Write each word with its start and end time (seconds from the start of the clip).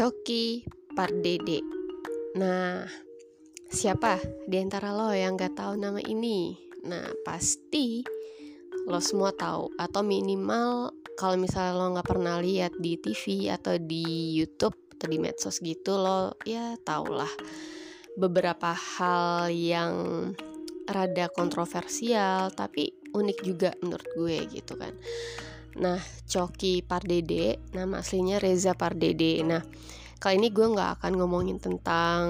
Coki 0.00 0.64
Pardede. 0.96 1.60
Nah, 2.40 2.88
siapa 3.68 4.16
di 4.48 4.56
antara 4.56 4.96
lo 4.96 5.12
yang 5.12 5.36
gak 5.36 5.60
tahu 5.60 5.76
nama 5.76 6.00
ini? 6.00 6.56
Nah, 6.88 7.04
pasti 7.20 8.00
lo 8.88 8.96
semua 9.04 9.28
tahu 9.36 9.68
atau 9.76 10.00
minimal 10.00 10.96
kalau 11.20 11.36
misalnya 11.36 11.76
lo 11.76 11.92
nggak 11.92 12.08
pernah 12.16 12.40
lihat 12.40 12.80
di 12.80 12.96
TV 12.96 13.52
atau 13.52 13.76
di 13.76 14.40
YouTube 14.40 14.72
atau 14.96 15.04
di 15.04 15.20
medsos 15.20 15.60
gitu 15.60 16.00
lo 16.00 16.32
ya 16.48 16.80
tau 16.80 17.04
lah 17.04 17.28
beberapa 18.16 18.72
hal 18.72 19.52
yang 19.52 19.92
rada 20.88 21.28
kontroversial 21.28 22.48
tapi 22.56 22.88
unik 23.12 23.38
juga 23.44 23.76
menurut 23.84 24.08
gue 24.16 24.48
gitu 24.48 24.80
kan. 24.80 24.96
Nah, 25.80 25.96
Coki 26.28 26.84
Pardede, 26.84 27.56
nama 27.72 28.04
aslinya 28.04 28.36
Reza 28.36 28.76
Pardede. 28.76 29.40
Nah, 29.40 29.64
kali 30.20 30.36
ini 30.36 30.52
gue 30.52 30.68
nggak 30.68 31.00
akan 31.00 31.12
ngomongin 31.16 31.56
tentang 31.56 32.22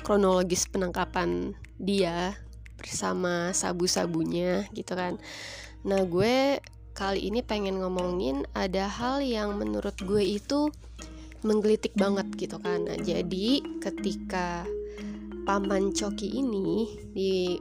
kronologis 0.00 0.64
penangkapan 0.72 1.52
dia 1.76 2.32
bersama 2.80 3.52
sabu-sabunya 3.52 4.64
gitu 4.72 4.96
kan. 4.96 5.20
Nah, 5.84 6.00
gue 6.08 6.64
kali 6.96 7.28
ini 7.28 7.44
pengen 7.44 7.84
ngomongin 7.84 8.48
ada 8.56 8.88
hal 8.88 9.20
yang 9.20 9.60
menurut 9.60 10.00
gue 10.00 10.24
itu 10.24 10.72
menggelitik 11.44 11.92
banget 11.92 12.24
gitu 12.40 12.56
kan. 12.56 12.88
Nah, 12.88 12.96
jadi 12.96 13.60
ketika 13.84 14.64
paman 15.44 15.92
Coki 15.92 16.40
ini 16.40 16.88
di 17.12 17.60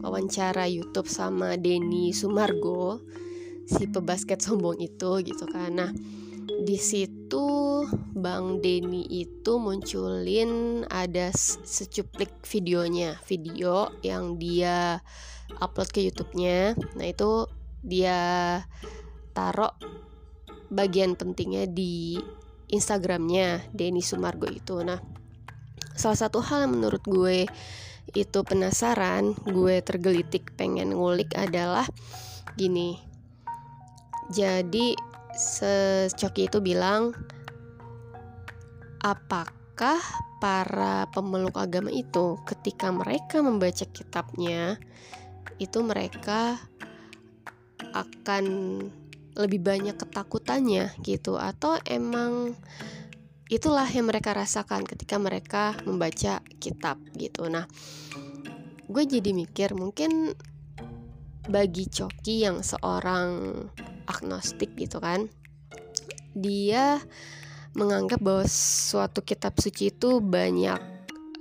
wawancara 0.00 0.64
YouTube 0.64 1.12
sama 1.12 1.60
Denny 1.60 2.16
Sumargo 2.16 3.04
si 3.64 3.88
pebasket 3.88 4.40
sombong 4.44 4.80
itu 4.80 5.20
gitu 5.24 5.44
kan. 5.48 5.72
Nah, 5.72 5.90
di 6.64 6.76
situ 6.76 7.82
Bang 8.14 8.60
Denny 8.60 9.04
itu 9.08 9.56
munculin 9.56 10.84
ada 10.88 11.32
secuplik 11.64 12.32
videonya, 12.44 13.20
video 13.24 13.92
yang 14.04 14.36
dia 14.40 15.00
upload 15.60 15.88
ke 15.92 16.00
YouTube-nya. 16.04 16.76
Nah, 16.96 17.06
itu 17.08 17.48
dia 17.84 18.20
taruh 19.36 19.72
bagian 20.72 21.14
pentingnya 21.14 21.68
di 21.68 22.16
Instagramnya 22.72 23.68
Denny 23.76 24.00
Sumargo 24.00 24.48
itu. 24.48 24.80
Nah, 24.80 24.98
salah 25.92 26.18
satu 26.18 26.40
hal 26.40 26.66
yang 26.66 26.80
menurut 26.80 27.04
gue 27.04 27.46
itu 28.14 28.38
penasaran, 28.44 29.36
gue 29.44 29.80
tergelitik 29.80 30.54
pengen 30.56 30.92
ngulik 30.96 31.34
adalah 31.36 31.86
gini. 32.56 33.13
Jadi 34.34 34.98
secoki 35.30 36.50
itu 36.50 36.58
bilang 36.58 37.14
apakah 38.98 40.02
para 40.42 41.06
pemeluk 41.14 41.54
agama 41.54 41.94
itu 41.94 42.34
ketika 42.42 42.90
mereka 42.90 43.46
membaca 43.46 43.86
kitabnya 43.86 44.74
itu 45.62 45.78
mereka 45.86 46.58
akan 47.94 48.44
lebih 49.38 49.62
banyak 49.62 49.94
ketakutannya 49.94 50.90
gitu? 51.06 51.38
Atau 51.38 51.78
emang 51.86 52.58
itulah 53.46 53.86
yang 53.86 54.10
mereka 54.10 54.34
rasakan 54.34 54.82
ketika 54.82 55.14
mereka 55.22 55.78
membaca 55.86 56.42
kitab 56.58 56.98
gitu? 57.14 57.46
Nah 57.46 57.70
gue 58.90 59.02
jadi 59.06 59.30
mikir 59.30 59.78
mungkin 59.78 60.34
bagi 61.44 61.86
Coki 61.86 62.42
yang 62.42 62.64
seorang 62.64 63.62
agnostik 64.06 64.72
gitu 64.76 64.98
kan 65.02 65.26
dia 66.34 66.98
menganggap 67.74 68.22
bahwa 68.22 68.46
suatu 68.50 69.22
kitab 69.22 69.58
suci 69.58 69.90
itu 69.90 70.22
banyak 70.22 70.78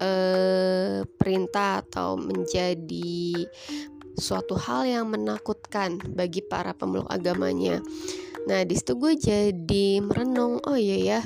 eh, 0.01 1.05
perintah 1.05 1.85
atau 1.85 2.17
menjadi 2.17 3.45
suatu 4.17 4.57
hal 4.57 4.85
yang 4.85 5.05
menakutkan 5.09 5.97
bagi 6.13 6.45
para 6.45 6.77
pemeluk 6.77 7.09
agamanya. 7.09 7.81
Nah, 8.45 8.61
di 8.61 8.77
situ 8.77 8.93
gue 8.97 9.17
jadi 9.17 10.01
merenung, 10.05 10.61
oh 10.69 10.77
iya 10.77 10.97
ya, 11.17 11.19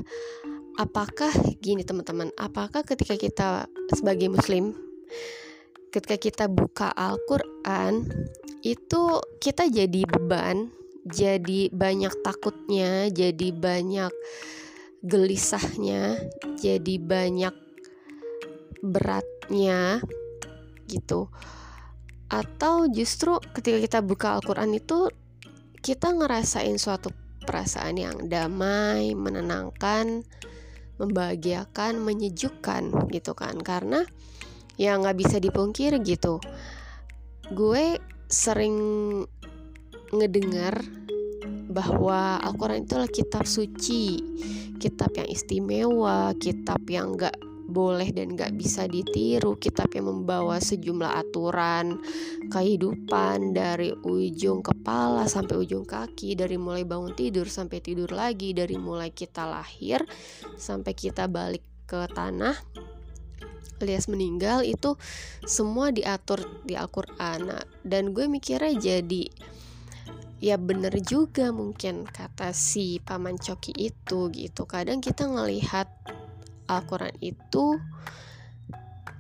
apakah 0.80 1.32
gini 1.60 1.84
teman-teman, 1.84 2.32
apakah 2.40 2.84
ketika 2.88 3.20
kita 3.20 3.50
sebagai 3.92 4.32
muslim 4.32 4.76
ketika 5.92 6.18
kita 6.20 6.46
buka 6.52 6.92
Al-Qur'an 6.94 8.06
itu 8.62 9.04
kita 9.40 9.66
jadi 9.72 10.04
beban, 10.06 10.70
jadi 11.08 11.72
banyak 11.72 12.14
takutnya, 12.24 13.08
jadi 13.08 13.50
banyak 13.56 14.12
gelisahnya, 15.04 16.20
jadi 16.60 16.96
banyak 17.00 17.56
beratnya 18.84 20.04
gitu. 20.88 21.32
Atau 22.28 22.92
justru 22.92 23.40
ketika 23.56 23.78
kita 23.80 24.00
buka 24.04 24.36
Al-Quran 24.36 24.76
itu 24.76 25.08
kita 25.80 26.12
ngerasain 26.12 26.76
suatu 26.76 27.16
perasaan 27.48 27.96
yang 27.96 28.18
damai, 28.28 29.16
menenangkan, 29.16 30.28
membahagiakan, 31.00 32.04
menyejukkan 32.04 33.08
gitu 33.16 33.32
kan. 33.32 33.56
Karena 33.64 34.04
ya 34.76 35.00
nggak 35.00 35.16
bisa 35.16 35.40
dipungkir 35.40 35.96
gitu. 36.04 36.44
Gue 37.56 37.96
sering 38.28 38.76
ngedengar 40.14 40.84
bahwa 41.68 42.40
Al-Quran 42.42 42.88
itu 42.88 42.96
adalah 42.96 43.12
kitab 43.12 43.44
suci 43.46 44.18
kitab 44.78 45.14
yang 45.18 45.28
istimewa 45.30 46.32
kitab 46.38 46.80
yang 46.88 47.18
gak 47.18 47.36
boleh 47.68 48.16
dan 48.16 48.40
gak 48.40 48.56
bisa 48.56 48.88
ditiru 48.88 49.60
kitab 49.60 49.92
yang 49.92 50.08
membawa 50.08 50.58
sejumlah 50.64 51.20
aturan 51.20 52.00
kehidupan 52.48 53.52
dari 53.52 53.92
ujung 53.92 54.64
kepala 54.64 55.28
sampai 55.28 55.60
ujung 55.60 55.84
kaki 55.84 56.40
dari 56.40 56.56
mulai 56.56 56.88
bangun 56.88 57.12
tidur 57.12 57.52
sampai 57.52 57.84
tidur 57.84 58.08
lagi 58.16 58.56
dari 58.56 58.80
mulai 58.80 59.12
kita 59.12 59.44
lahir 59.44 60.00
sampai 60.56 60.96
kita 60.96 61.28
balik 61.28 61.62
ke 61.84 62.08
tanah 62.16 62.56
alias 63.78 64.10
meninggal 64.10 64.66
itu 64.66 64.98
semua 65.46 65.94
diatur 65.94 66.42
di 66.66 66.74
Al-Quran. 66.74 67.40
Nah, 67.46 67.62
dan 67.86 68.10
gue 68.10 68.26
mikirnya 68.26 68.74
jadi 68.74 69.30
ya 70.38 70.56
bener 70.62 70.94
juga 71.02 71.50
mungkin 71.50 72.06
kata 72.06 72.54
si 72.54 73.02
paman 73.02 73.38
coki 73.42 73.74
itu 73.74 74.30
gitu. 74.30 74.70
Kadang 74.70 75.02
kita 75.02 75.26
ngelihat 75.26 75.90
Al-Quran 76.70 77.16
itu 77.24 77.80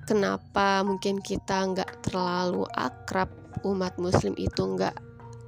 kenapa 0.05 0.85
mungkin 0.85 1.19
kita 1.19 1.67
nggak 1.73 2.05
terlalu 2.05 2.63
akrab 2.75 3.33
umat 3.66 3.97
muslim 3.97 4.38
itu 4.38 4.61
nggak 4.61 4.94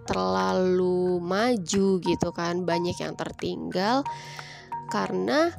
terlalu 0.09 1.21
maju 1.21 1.87
gitu 2.01 2.29
kan 2.33 2.65
banyak 2.65 2.97
yang 2.97 3.13
tertinggal. 3.13 4.01
Karena 4.89 5.53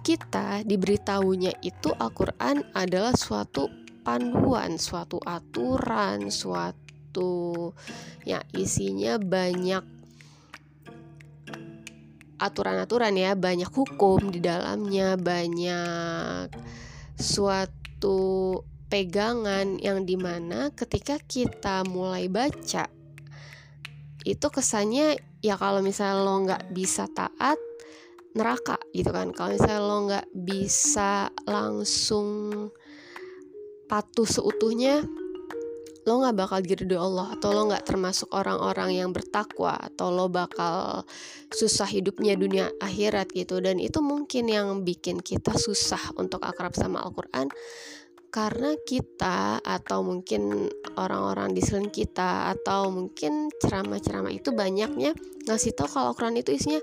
kita 0.00 0.64
diberitahunya 0.64 1.60
itu 1.60 1.92
Al-Quran 1.92 2.72
adalah 2.72 3.12
suatu 3.12 3.68
panduan, 4.02 4.80
suatu 4.80 5.20
aturan, 5.22 6.32
suatu 6.32 6.91
yang 8.24 8.40
isinya 8.56 9.20
banyak 9.20 9.84
aturan-aturan 12.40 13.14
ya 13.14 13.36
banyak 13.38 13.70
hukum 13.70 14.32
di 14.32 14.42
dalamnya 14.42 15.14
banyak 15.14 16.50
suatu 17.14 18.58
pegangan 18.90 19.78
yang 19.78 20.02
di 20.08 20.18
mana 20.18 20.72
ketika 20.74 21.20
kita 21.22 21.86
mulai 21.86 22.26
baca 22.26 22.90
itu 24.22 24.46
kesannya 24.50 25.18
ya 25.42 25.58
kalau 25.58 25.82
misalnya 25.82 26.18
lo 26.22 26.34
nggak 26.46 26.64
bisa 26.70 27.10
taat 27.10 27.58
neraka 28.32 28.80
gitu 28.96 29.12
kan. 29.12 29.30
Kalau 29.34 29.54
misalnya 29.54 29.82
lo 29.82 29.98
nggak 30.08 30.26
bisa 30.32 31.28
langsung 31.44 32.28
patuh 33.90 34.24
seutuhnya 34.24 35.04
lo 36.02 36.18
nggak 36.18 36.34
bakal 36.34 36.58
diridhoi 36.58 36.98
Allah 36.98 37.26
atau 37.38 37.54
lo 37.54 37.70
nggak 37.70 37.86
termasuk 37.86 38.28
orang-orang 38.34 38.98
yang 38.98 39.10
bertakwa 39.14 39.78
atau 39.78 40.10
lo 40.10 40.26
bakal 40.26 41.06
susah 41.54 41.86
hidupnya 41.86 42.34
dunia 42.34 42.74
akhirat 42.82 43.30
gitu. 43.30 43.62
Dan 43.62 43.78
itu 43.78 44.02
mungkin 44.02 44.50
yang 44.50 44.82
bikin 44.82 45.22
kita 45.22 45.54
susah 45.54 46.14
untuk 46.18 46.42
akrab 46.42 46.74
sama 46.74 47.06
Al-Quran. 47.06 47.46
Karena 48.32 48.72
kita 48.80 49.60
atau 49.60 50.00
mungkin 50.00 50.72
orang-orang 50.96 51.52
di 51.52 51.60
selain 51.60 51.92
kita 51.92 52.48
atau 52.56 52.88
mungkin 52.88 53.52
ceramah-ceramah 53.60 54.32
itu 54.32 54.56
banyaknya 54.56 55.12
ngasih 55.44 55.76
tahu 55.76 55.86
kalau 55.86 56.16
Al-Quran 56.16 56.40
itu 56.40 56.56
isinya 56.56 56.80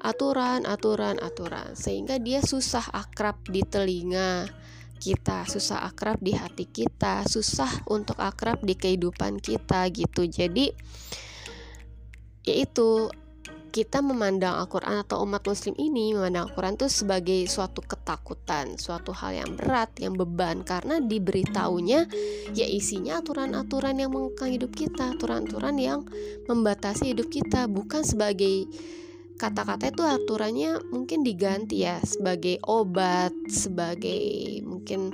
aturan, 0.00 0.64
aturan, 0.64 1.18
aturan. 1.20 1.74
Sehingga 1.76 2.22
dia 2.22 2.40
susah 2.40 2.84
akrab 2.94 3.42
di 3.50 3.66
telinga 3.66 4.46
kita, 5.04 5.44
susah 5.44 5.84
akrab 5.84 6.16
di 6.24 6.32
hati 6.32 6.64
kita, 6.64 7.28
susah 7.28 7.84
untuk 7.92 8.16
akrab 8.16 8.64
di 8.64 8.72
kehidupan 8.72 9.44
kita 9.44 9.84
gitu. 9.92 10.24
Jadi 10.24 10.72
yaitu 12.48 13.12
kita 13.74 13.98
memandang 13.98 14.54
Al-Quran 14.54 15.02
atau 15.02 15.26
umat 15.26 15.42
muslim 15.50 15.74
ini 15.74 16.14
memandang 16.14 16.46
Al-Quran 16.46 16.78
itu 16.78 16.86
sebagai 16.86 17.42
suatu 17.50 17.82
ketakutan, 17.82 18.78
suatu 18.78 19.10
hal 19.10 19.34
yang 19.34 19.50
berat, 19.58 19.90
yang 19.98 20.14
beban 20.14 20.62
karena 20.62 21.02
diberitahunya 21.02 22.06
ya 22.54 22.66
isinya 22.70 23.18
aturan-aturan 23.18 23.98
yang 23.98 24.14
mengekang 24.14 24.54
hidup 24.54 24.70
kita, 24.78 25.18
aturan-aturan 25.18 25.74
yang 25.82 26.06
membatasi 26.46 27.18
hidup 27.18 27.26
kita, 27.34 27.66
bukan 27.66 28.06
sebagai 28.06 28.70
kata-kata 29.34 29.90
itu 29.90 30.02
aturannya 30.06 30.78
mungkin 30.94 31.26
diganti 31.26 31.82
ya 31.82 31.98
sebagai 32.02 32.62
obat, 32.64 33.34
sebagai 33.50 34.62
mungkin 34.62 35.10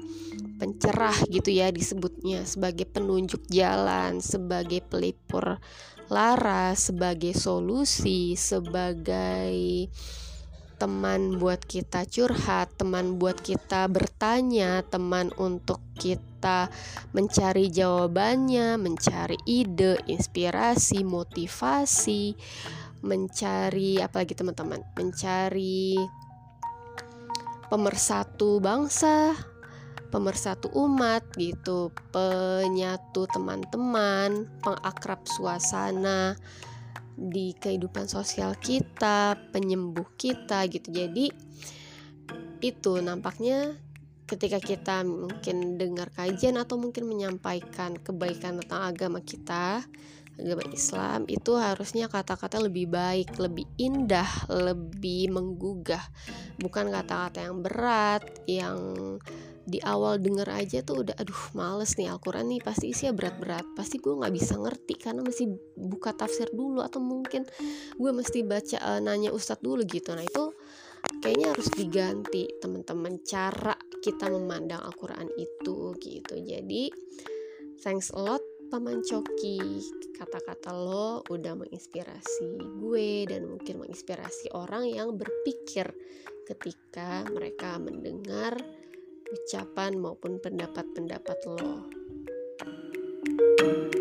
pencerah 0.60 1.16
gitu 1.32 1.48
ya 1.48 1.72
disebutnya, 1.72 2.44
sebagai 2.44 2.84
penunjuk 2.84 3.48
jalan, 3.48 4.20
sebagai 4.20 4.84
pelipur 4.84 5.56
lara, 6.12 6.76
sebagai 6.76 7.32
solusi, 7.32 8.36
sebagai 8.36 9.88
teman 10.80 11.36
buat 11.36 11.60
kita 11.60 12.08
curhat, 12.08 12.72
teman 12.80 13.20
buat 13.20 13.36
kita 13.44 13.84
bertanya, 13.92 14.80
teman 14.88 15.28
untuk 15.36 15.76
kita 16.00 16.72
mencari 17.12 17.68
jawabannya, 17.68 18.80
mencari 18.80 19.36
ide, 19.44 20.00
inspirasi, 20.08 21.04
motivasi, 21.04 22.32
mencari 23.00 24.00
apa 24.00 24.24
lagi 24.24 24.36
teman-teman 24.36 24.84
mencari 24.96 25.96
pemersatu 27.72 28.60
bangsa 28.60 29.32
pemersatu 30.10 30.68
umat 30.74 31.22
gitu 31.38 31.94
penyatu 32.10 33.30
teman-teman 33.30 34.50
pengakrab 34.60 35.22
suasana 35.24 36.34
di 37.20 37.52
kehidupan 37.54 38.08
sosial 38.10 38.56
kita 38.58 39.38
penyembuh 39.54 40.08
kita 40.16 40.66
gitu. 40.66 40.88
Jadi 40.90 41.28
itu 42.60 42.92
nampaknya 43.00 43.76
ketika 44.24 44.62
kita 44.62 45.02
mungkin 45.02 45.76
dengar 45.76 46.08
kajian 46.14 46.56
atau 46.56 46.78
mungkin 46.78 47.10
menyampaikan 47.10 47.98
kebaikan 47.98 48.62
tentang 48.62 48.94
agama 48.94 49.18
kita 49.20 49.82
agama 50.40 50.64
Islam 50.72 51.20
itu 51.28 51.52
harusnya 51.56 52.08
kata-kata 52.08 52.58
lebih 52.58 52.88
baik, 52.88 53.36
lebih 53.36 53.68
indah, 53.76 54.28
lebih 54.48 55.30
menggugah, 55.30 56.02
bukan 56.58 56.88
kata-kata 56.88 57.44
yang 57.44 57.56
berat, 57.60 58.24
yang 58.48 58.78
di 59.70 59.78
awal 59.86 60.18
denger 60.18 60.50
aja 60.50 60.82
tuh 60.82 61.06
udah 61.06 61.14
aduh 61.14 61.54
males 61.54 61.94
nih 61.94 62.10
Al-Quran 62.10 62.50
nih 62.50 62.60
pasti 62.64 62.90
isinya 62.90 63.14
berat-berat. 63.14 63.62
Pasti 63.78 64.02
gue 64.02 64.18
nggak 64.18 64.34
bisa 64.34 64.58
ngerti 64.58 64.94
karena 64.98 65.22
mesti 65.22 65.46
buka 65.78 66.10
tafsir 66.10 66.50
dulu 66.50 66.82
atau 66.82 66.98
mungkin 66.98 67.46
gue 67.94 68.10
mesti 68.10 68.42
baca 68.42 68.78
uh, 68.82 68.98
nanya 68.98 69.30
ustadz 69.30 69.62
dulu 69.62 69.86
gitu. 69.86 70.10
Nah 70.16 70.26
itu 70.26 70.50
kayaknya 71.22 71.54
harus 71.54 71.68
diganti 71.70 72.50
teman-teman 72.58 73.22
cara 73.22 73.78
kita 74.02 74.26
memandang 74.26 74.82
Al-Quran 74.82 75.30
itu 75.38 75.94
gitu. 76.02 76.34
Jadi 76.34 76.90
thanks 77.78 78.10
a 78.10 78.18
lot 78.18 78.49
Paman 78.70 79.02
Coki 79.02 79.58
kata-kata 80.14 80.70
lo 80.70 81.26
udah 81.26 81.58
menginspirasi 81.58 82.78
gue 82.78 83.26
dan 83.26 83.50
mungkin 83.50 83.82
menginspirasi 83.82 84.54
orang 84.54 84.86
yang 84.86 85.18
berpikir 85.18 85.90
ketika 86.46 87.26
mereka 87.34 87.82
mendengar 87.82 88.54
ucapan 89.26 89.98
maupun 89.98 90.38
pendapat-pendapat 90.38 91.38
lo. 91.50 91.90
thank 93.58 93.94
you 93.94 93.99